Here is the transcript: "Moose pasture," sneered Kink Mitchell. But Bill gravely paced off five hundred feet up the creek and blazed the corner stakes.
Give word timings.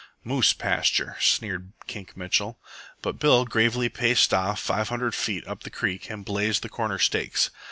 "Moose 0.23 0.51
pasture," 0.53 1.15
sneered 1.19 1.73
Kink 1.85 2.17
Mitchell. 2.17 2.57
But 3.03 3.19
Bill 3.19 3.45
gravely 3.45 3.87
paced 3.87 4.33
off 4.33 4.59
five 4.59 4.89
hundred 4.89 5.13
feet 5.13 5.45
up 5.45 5.61
the 5.61 5.69
creek 5.69 6.09
and 6.09 6.25
blazed 6.25 6.63
the 6.63 6.69
corner 6.69 6.97
stakes. 6.97 7.51